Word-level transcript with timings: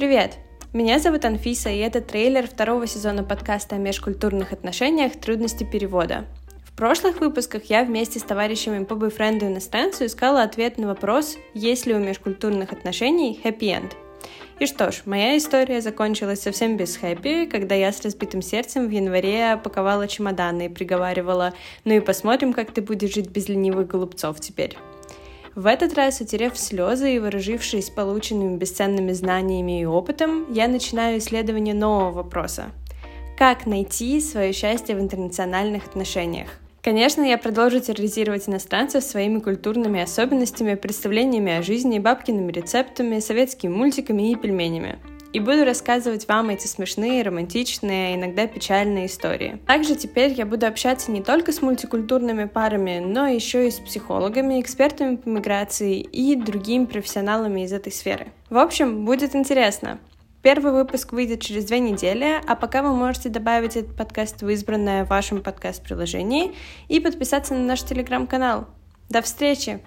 Привет! 0.00 0.38
Меня 0.72 0.98
зовут 0.98 1.26
Анфиса, 1.26 1.68
и 1.68 1.76
это 1.76 2.00
трейлер 2.00 2.46
второго 2.46 2.86
сезона 2.86 3.22
подкаста 3.22 3.76
о 3.76 3.78
межкультурных 3.78 4.54
отношениях 4.54 5.12
«Трудности 5.20 5.62
перевода». 5.62 6.24
В 6.64 6.74
прошлых 6.74 7.20
выпусках 7.20 7.64
я 7.64 7.84
вместе 7.84 8.18
с 8.18 8.22
товарищами 8.22 8.84
по 8.84 8.94
бойфренду 8.94 9.44
иностранцу 9.44 10.06
искала 10.06 10.42
ответ 10.42 10.78
на 10.78 10.86
вопрос, 10.86 11.36
есть 11.52 11.84
ли 11.84 11.92
у 11.92 11.98
межкультурных 11.98 12.72
отношений 12.72 13.38
хэппи-энд. 13.42 13.94
И 14.58 14.64
что 14.64 14.90
ж, 14.90 15.02
моя 15.04 15.36
история 15.36 15.82
закончилась 15.82 16.40
совсем 16.40 16.78
без 16.78 16.96
хэппи, 16.96 17.44
когда 17.44 17.74
я 17.74 17.92
с 17.92 18.00
разбитым 18.00 18.40
сердцем 18.40 18.88
в 18.88 18.90
январе 18.90 19.58
паковала 19.62 20.08
чемоданы 20.08 20.64
и 20.64 20.70
приговаривала 20.70 21.52
«Ну 21.84 21.92
и 21.92 22.00
посмотрим, 22.00 22.54
как 22.54 22.70
ты 22.70 22.80
будешь 22.80 23.12
жить 23.12 23.28
без 23.28 23.50
ленивых 23.50 23.88
голубцов 23.88 24.40
теперь». 24.40 24.78
В 25.54 25.66
этот 25.66 25.94
раз, 25.94 26.20
утерев 26.20 26.56
слезы 26.56 27.16
и 27.16 27.18
вооружившись 27.18 27.90
полученными 27.90 28.56
бесценными 28.56 29.12
знаниями 29.12 29.80
и 29.80 29.84
опытом, 29.84 30.52
я 30.52 30.68
начинаю 30.68 31.18
исследование 31.18 31.74
нового 31.74 32.12
вопроса. 32.12 32.66
Как 33.36 33.66
найти 33.66 34.20
свое 34.20 34.52
счастье 34.52 34.94
в 34.94 35.00
интернациональных 35.00 35.86
отношениях? 35.86 36.48
Конечно, 36.82 37.22
я 37.22 37.36
продолжу 37.36 37.80
терроризировать 37.80 38.48
иностранцев 38.48 39.02
своими 39.02 39.38
культурными 39.40 40.00
особенностями, 40.00 40.76
представлениями 40.76 41.58
о 41.58 41.62
жизни, 41.62 41.98
бабкиными 41.98 42.52
рецептами, 42.52 43.18
советскими 43.18 43.72
мультиками 43.72 44.30
и 44.30 44.36
пельменями 44.36 44.98
и 45.32 45.40
буду 45.40 45.64
рассказывать 45.64 46.26
вам 46.28 46.50
эти 46.50 46.66
смешные, 46.66 47.22
романтичные, 47.22 48.16
иногда 48.16 48.46
печальные 48.46 49.06
истории. 49.06 49.60
Также 49.66 49.94
теперь 49.94 50.32
я 50.32 50.46
буду 50.46 50.66
общаться 50.66 51.10
не 51.10 51.22
только 51.22 51.52
с 51.52 51.62
мультикультурными 51.62 52.44
парами, 52.44 52.98
но 52.98 53.26
еще 53.26 53.68
и 53.68 53.70
с 53.70 53.78
психологами, 53.78 54.60
экспертами 54.60 55.16
по 55.16 55.28
миграции 55.28 56.00
и 56.00 56.34
другими 56.36 56.86
профессионалами 56.86 57.62
из 57.62 57.72
этой 57.72 57.92
сферы. 57.92 58.28
В 58.48 58.58
общем, 58.58 59.04
будет 59.04 59.34
интересно. 59.34 59.98
Первый 60.42 60.72
выпуск 60.72 61.12
выйдет 61.12 61.42
через 61.42 61.66
две 61.66 61.80
недели, 61.80 62.40
а 62.46 62.56
пока 62.56 62.82
вы 62.82 62.94
можете 62.96 63.28
добавить 63.28 63.76
этот 63.76 63.94
подкаст 63.94 64.40
в 64.40 64.48
избранное 64.48 65.04
в 65.04 65.08
вашем 65.08 65.42
подкаст-приложении 65.42 66.54
и 66.88 66.98
подписаться 66.98 67.54
на 67.54 67.60
наш 67.60 67.82
телеграм-канал. 67.82 68.66
До 69.10 69.20
встречи! 69.20 69.80